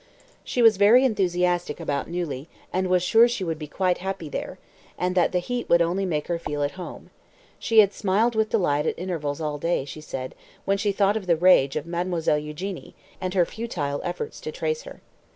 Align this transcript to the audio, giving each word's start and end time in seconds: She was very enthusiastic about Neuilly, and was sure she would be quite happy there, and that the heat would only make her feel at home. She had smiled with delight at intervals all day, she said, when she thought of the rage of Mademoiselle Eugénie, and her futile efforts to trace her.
She 0.43 0.63
was 0.63 0.77
very 0.77 1.05
enthusiastic 1.05 1.79
about 1.79 2.09
Neuilly, 2.09 2.49
and 2.73 2.87
was 2.87 3.03
sure 3.03 3.27
she 3.27 3.43
would 3.43 3.59
be 3.59 3.67
quite 3.67 3.99
happy 3.99 4.29
there, 4.29 4.57
and 4.97 5.13
that 5.13 5.31
the 5.31 5.37
heat 5.37 5.69
would 5.69 5.79
only 5.83 6.07
make 6.07 6.25
her 6.27 6.39
feel 6.39 6.63
at 6.63 6.71
home. 6.71 7.11
She 7.59 7.81
had 7.81 7.93
smiled 7.93 8.33
with 8.33 8.49
delight 8.49 8.87
at 8.87 8.97
intervals 8.97 9.39
all 9.39 9.59
day, 9.59 9.85
she 9.85 10.01
said, 10.01 10.33
when 10.65 10.79
she 10.79 10.91
thought 10.91 11.17
of 11.17 11.27
the 11.27 11.35
rage 11.37 11.75
of 11.75 11.85
Mademoiselle 11.85 12.39
Eugénie, 12.39 12.95
and 13.21 13.35
her 13.35 13.45
futile 13.45 14.01
efforts 14.03 14.41
to 14.41 14.51
trace 14.51 14.81
her. 14.85 15.01